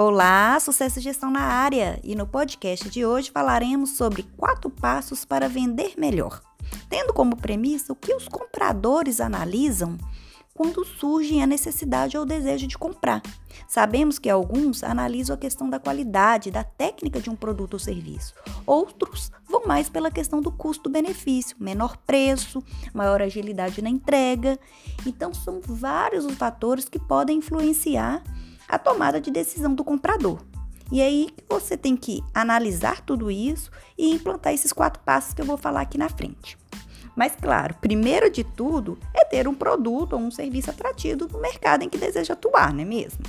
[0.00, 1.98] Olá, sucesso e gestão na área!
[2.04, 6.40] E no podcast de hoje falaremos sobre quatro passos para vender melhor,
[6.88, 9.98] tendo como premissa o que os compradores analisam
[10.54, 13.20] quando surge a necessidade ou o desejo de comprar.
[13.66, 18.34] Sabemos que alguns analisam a questão da qualidade, da técnica de um produto ou serviço.
[18.64, 22.62] Outros vão mais pela questão do custo-benefício, menor preço,
[22.94, 24.60] maior agilidade na entrega.
[25.04, 28.22] Então, são vários os fatores que podem influenciar
[28.68, 30.38] a tomada de decisão do comprador.
[30.90, 35.46] E aí você tem que analisar tudo isso e implantar esses quatro passos que eu
[35.46, 36.56] vou falar aqui na frente.
[37.14, 41.82] Mas, claro, primeiro de tudo é ter um produto ou um serviço atrativo no mercado
[41.82, 43.24] em que deseja atuar, não é mesmo?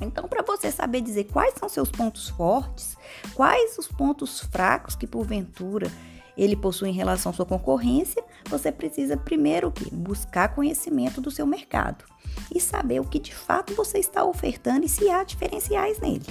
[0.00, 2.96] Então, para você saber dizer quais são seus pontos fortes,
[3.34, 5.90] quais os pontos fracos que porventura
[6.36, 11.46] ele possui em relação à sua concorrência, você precisa primeiro que buscar conhecimento do seu
[11.46, 12.04] mercado
[12.54, 16.26] e saber o que de fato você está ofertando e se há diferenciais nele,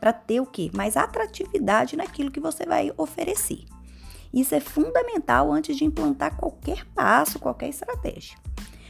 [0.00, 3.64] para ter o que mais atratividade naquilo que você vai oferecer.
[4.32, 8.36] Isso é fundamental antes de implantar qualquer passo, qualquer estratégia.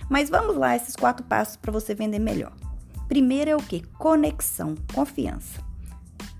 [0.09, 2.53] Mas vamos lá, esses quatro passos para você vender melhor.
[3.09, 3.83] Primeiro é o que?
[3.99, 5.61] Conexão, confiança.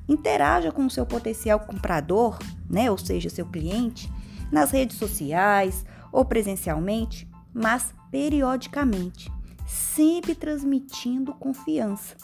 [0.09, 4.11] Interaja com o seu potencial comprador, né, ou seja, seu cliente,
[4.51, 9.31] nas redes sociais ou presencialmente, mas periodicamente,
[9.67, 12.17] sempre transmitindo confiança,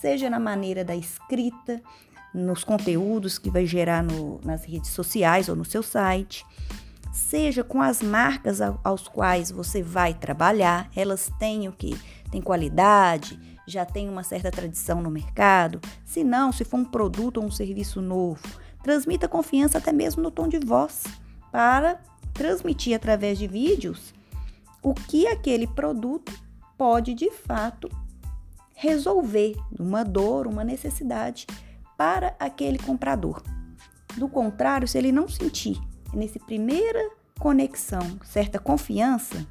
[0.00, 1.82] seja na maneira da escrita,
[2.32, 6.44] nos conteúdos que vai gerar no, nas redes sociais ou no seu site,
[7.12, 11.98] seja com as marcas aos quais você vai trabalhar, elas têm o que?
[12.30, 15.80] Tem qualidade, já tem uma certa tradição no mercado.
[16.04, 18.42] Se não, se for um produto ou um serviço novo,
[18.82, 21.04] transmita confiança até mesmo no tom de voz,
[21.50, 21.98] para
[22.34, 24.14] transmitir através de vídeos
[24.82, 26.32] o que aquele produto
[26.76, 27.88] pode de fato
[28.74, 31.46] resolver uma dor, uma necessidade
[31.96, 33.42] para aquele comprador.
[34.16, 35.80] Do contrário, se ele não sentir
[36.12, 39.46] nesse primeira conexão certa confiança,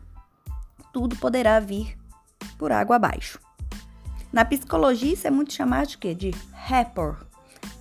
[0.94, 1.98] tudo poderá vir
[2.58, 3.40] por água abaixo.
[4.32, 6.14] Na psicologia, isso é muito chamado de quê?
[6.14, 7.26] De rapport.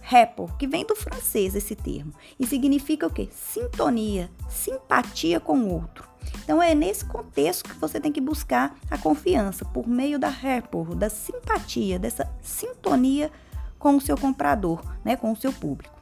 [0.00, 3.28] Rapport, que vem do francês esse termo, e significa o quê?
[3.32, 6.13] Sintonia, simpatia com o outro.
[6.42, 10.94] Então é nesse contexto que você tem que buscar a confiança por meio da rapport,
[10.94, 13.30] da simpatia, dessa sintonia
[13.78, 15.94] com o seu comprador, né, com o seu público.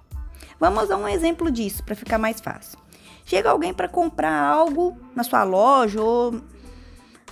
[0.58, 2.78] Vamos a um exemplo disso para ficar mais fácil.
[3.24, 6.40] Chega alguém para comprar algo na sua loja ou,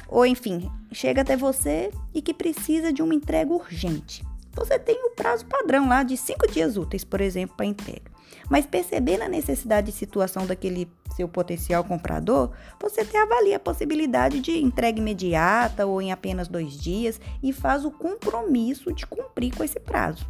[0.08, 4.24] ou enfim, chega até você e que precisa de uma entrega urgente.
[4.52, 8.10] Você tem o prazo padrão lá de cinco dias úteis, por exemplo, para entrega.
[8.48, 14.40] Mas percebendo a necessidade de situação daquele seu potencial comprador, você até avalia a possibilidade
[14.40, 19.62] de entrega imediata ou em apenas dois dias e faz o compromisso de cumprir com
[19.62, 20.26] esse prazo.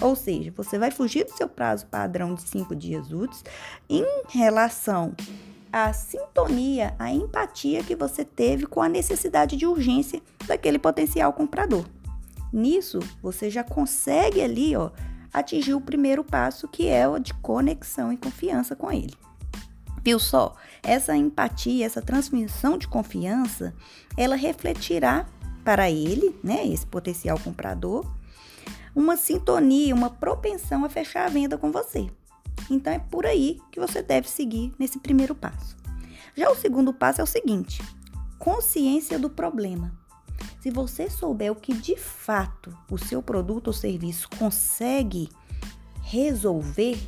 [0.00, 3.44] Ou seja, você vai fugir do seu prazo padrão de cinco dias úteis
[3.88, 5.14] em relação
[5.72, 11.84] à sintonia, à empatia que você teve com a necessidade de urgência daquele potencial comprador.
[12.52, 14.90] Nisso, você já consegue ali, ó,
[15.34, 19.12] atingir o primeiro passo, que é o de conexão e confiança com ele.
[20.04, 20.54] Viu só?
[20.82, 23.74] Essa empatia, essa transmissão de confiança,
[24.16, 25.26] ela refletirá
[25.64, 28.06] para ele, né, esse potencial comprador,
[28.94, 32.08] uma sintonia, uma propensão a fechar a venda com você.
[32.70, 35.76] Então é por aí que você deve seguir nesse primeiro passo.
[36.36, 37.82] Já o segundo passo é o seguinte:
[38.38, 39.92] consciência do problema.
[40.60, 45.28] Se você souber o que de fato o seu produto ou serviço consegue
[46.02, 46.98] resolver,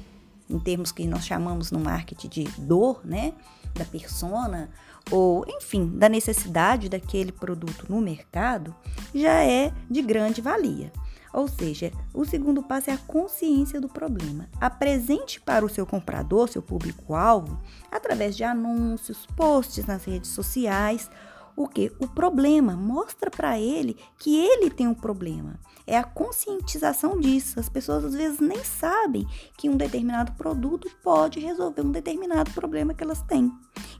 [0.48, 3.32] em termos que nós chamamos no marketing de dor, né,
[3.74, 4.70] da persona,
[5.10, 8.74] ou enfim, da necessidade daquele produto no mercado,
[9.14, 10.92] já é de grande valia.
[11.32, 14.48] Ou seja, o segundo passo é a consciência do problema.
[14.58, 17.60] Apresente para o seu comprador, seu público-alvo,
[17.92, 21.10] através de anúncios, posts nas redes sociais,
[21.56, 21.90] o que?
[21.98, 22.76] O problema.
[22.76, 25.58] Mostra para ele que ele tem um problema.
[25.86, 27.58] É a conscientização disso.
[27.58, 29.26] As pessoas às vezes nem sabem
[29.56, 33.50] que um determinado produto pode resolver um determinado problema que elas têm.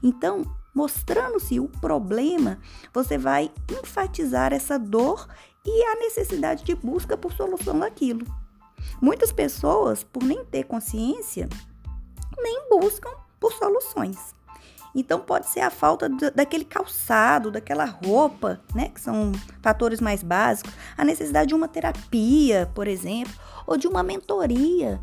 [0.03, 0.43] Então,
[0.73, 2.59] mostrando-se o problema,
[2.93, 5.27] você vai enfatizar essa dor
[5.65, 8.25] e a necessidade de busca por solução daquilo.
[9.01, 11.49] Muitas pessoas, por nem ter consciência,
[12.37, 13.09] nem buscam
[13.39, 14.35] por soluções.
[14.99, 20.73] Então pode ser a falta daquele calçado, daquela roupa, né, que são fatores mais básicos,
[20.97, 23.31] a necessidade de uma terapia, por exemplo,
[23.67, 24.99] ou de uma mentoria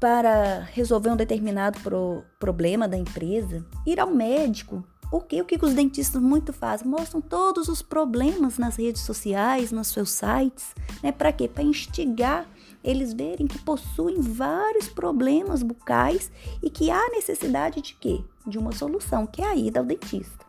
[0.00, 5.56] para resolver um determinado pro problema da empresa, ir ao médico, o que, o que
[5.64, 6.88] os dentistas muito fazem?
[6.88, 11.12] Mostram todos os problemas nas redes sociais, nos seus sites, né?
[11.12, 11.46] Para quê?
[11.46, 12.44] Para instigar
[12.86, 16.30] eles verem que possuem vários problemas bucais
[16.62, 18.22] e que há necessidade de quê?
[18.46, 20.46] De uma solução, que é a ida ao dentista.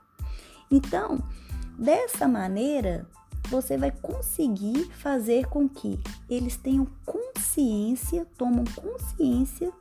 [0.69, 1.17] Então,
[1.77, 3.07] dessa maneira,
[3.49, 5.99] você vai conseguir fazer com que
[6.29, 9.71] eles tenham consciência, tomam consciência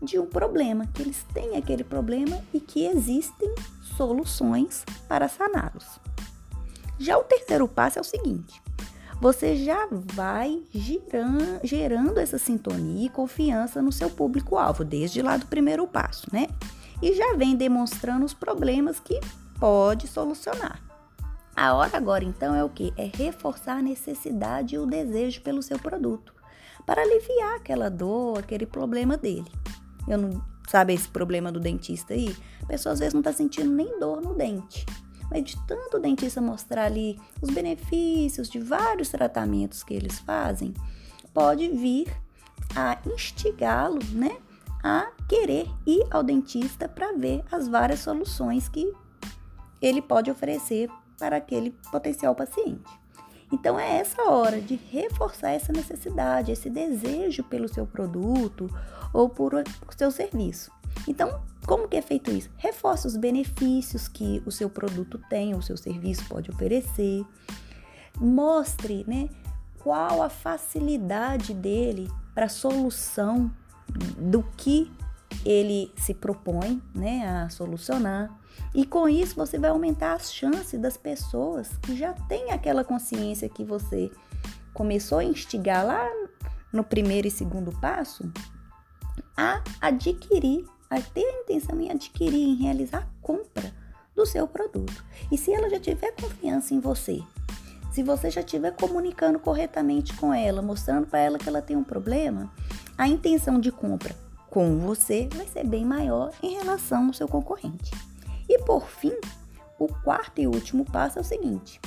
[0.00, 3.52] de um problema, que eles têm aquele problema e que existem
[3.96, 5.98] soluções para saná-los.
[6.98, 8.62] Já o terceiro passo é o seguinte:
[9.20, 15.46] você já vai girando, gerando essa sintonia e confiança no seu público-alvo, desde lá do
[15.46, 16.48] primeiro passo, né?
[17.02, 19.18] E já vem demonstrando os problemas que
[19.58, 20.82] pode solucionar.
[21.54, 22.92] A hora agora, então, é o que?
[22.96, 26.34] É reforçar a necessidade e o desejo pelo seu produto,
[26.84, 29.50] para aliviar aquela dor, aquele problema dele.
[30.06, 32.36] Eu não sabe esse problema do dentista aí?
[32.62, 34.84] A pessoa às vezes não está sentindo nem dor no dente.
[35.30, 40.72] Mas de tanto o dentista mostrar ali os benefícios de vários tratamentos que eles fazem,
[41.34, 42.08] pode vir
[42.74, 44.36] a instigá-lo, né,
[44.82, 48.92] a querer ir ao dentista para ver as várias soluções que
[49.80, 50.88] ele pode oferecer
[51.18, 52.84] para aquele potencial paciente.
[53.50, 58.68] Então é essa hora de reforçar essa necessidade, esse desejo pelo seu produto
[59.12, 60.70] ou por, por seu serviço.
[61.06, 62.48] Então, como que é feito isso?
[62.56, 67.24] Reforce os benefícios que o seu produto tem, o seu serviço pode oferecer.
[68.18, 69.28] Mostre, né,
[69.82, 73.50] qual a facilidade dele para a solução
[74.18, 74.90] do que
[75.44, 78.30] ele se propõe, né, a solucionar.
[78.74, 83.48] E com isso você vai aumentar as chances das pessoas que já têm aquela consciência
[83.48, 84.10] que você
[84.72, 86.08] começou a instigar lá
[86.72, 88.30] no primeiro e segundo passo
[89.36, 93.72] a adquirir, a ter a intenção em adquirir, em realizar a compra
[94.14, 95.04] do seu produto.
[95.30, 97.22] E se ela já tiver confiança em você,
[97.92, 101.84] se você já estiver comunicando corretamente com ela, mostrando para ela que ela tem um
[101.84, 102.52] problema,
[102.96, 104.14] a intenção de compra
[104.50, 107.90] com você vai ser bem maior em relação ao seu concorrente.
[108.48, 109.12] E por fim,
[109.78, 111.80] o quarto e último passo é o seguinte: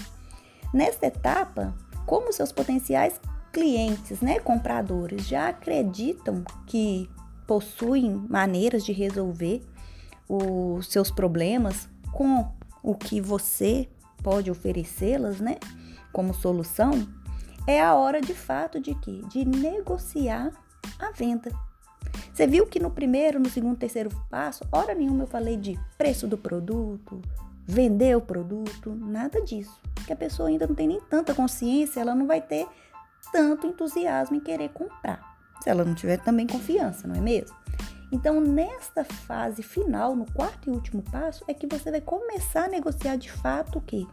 [0.73, 1.73] nesta etapa,
[2.05, 3.19] como seus potenciais
[3.51, 7.09] clientes, né, compradores, já acreditam que
[7.49, 9.63] possuem maneiras de resolver
[10.29, 12.47] os seus problemas com
[12.83, 13.89] o que você
[14.21, 15.57] pode oferecê-las, né,
[16.13, 16.91] como solução,
[17.65, 20.51] é a hora de fato de que de negociar
[20.99, 21.51] a venda.
[22.31, 26.27] Você viu que no primeiro, no segundo, terceiro passo, hora nenhuma eu falei de preço
[26.27, 27.19] do produto,
[27.65, 29.81] vender o produto, nada disso.
[29.95, 32.67] Porque a pessoa ainda não tem nem tanta consciência, ela não vai ter
[33.31, 35.38] tanto entusiasmo em querer comprar.
[35.61, 37.55] Se ela não tiver também confiança, não é mesmo?
[38.11, 42.69] Então, nesta fase final, no quarto e último passo, é que você vai começar a
[42.69, 44.05] negociar de fato o quê?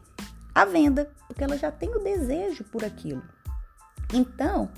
[0.55, 3.23] A venda, porque ela já tem o desejo por aquilo.
[4.13, 4.69] Então,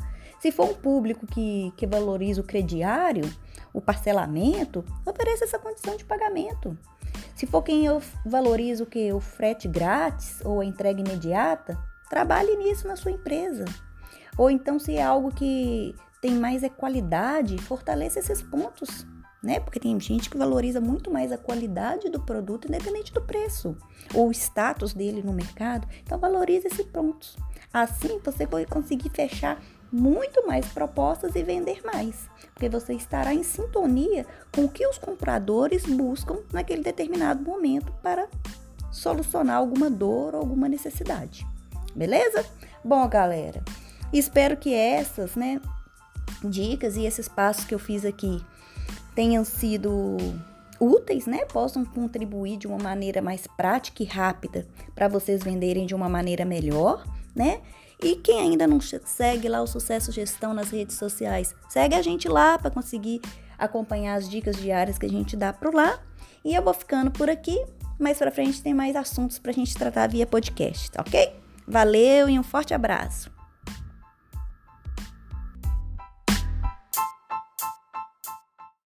[0.41, 3.25] se for um público que, que valoriza o crediário,
[3.73, 6.79] o parcelamento, ofereça essa condição de pagamento.
[7.35, 11.79] Se for quem eu valorizo que o frete grátis ou a entrega imediata,
[12.09, 13.65] trabalhe nisso na sua empresa.
[14.37, 19.07] Ou então se é algo que tem mais é qualidade, fortaleça esses pontos,
[19.43, 19.61] né?
[19.61, 23.77] Porque tem gente que valoriza muito mais a qualidade do produto, independente do preço
[24.13, 25.87] ou o status dele no mercado.
[26.03, 27.37] Então valorize esses pontos.
[27.73, 33.43] Assim você vai conseguir fechar muito mais propostas e vender mais, porque você estará em
[33.43, 38.29] sintonia com o que os compradores buscam naquele determinado momento para
[38.91, 41.47] solucionar alguma dor ou alguma necessidade.
[41.95, 42.45] Beleza?
[42.85, 43.63] Bom, galera,
[44.13, 45.61] espero que essas, né,
[46.45, 48.41] dicas e esses passos que eu fiz aqui
[49.15, 50.17] tenham sido
[50.81, 51.45] úteis, né?
[51.47, 56.45] Possam contribuir de uma maneira mais prática e rápida para vocês venderem de uma maneira
[56.45, 57.05] melhor,
[57.35, 57.61] né?
[58.01, 62.29] E quem ainda não segue lá o Sucesso Gestão nas redes sociais, segue a gente
[62.29, 63.21] lá para conseguir
[63.59, 65.99] acompanhar as dicas diárias que a gente dá por lá.
[66.45, 67.61] E eu vou ficando por aqui.
[67.99, 71.35] Mais para frente tem mais assuntos para a gente tratar via podcast, tá ok?
[71.67, 73.38] Valeu e um forte abraço!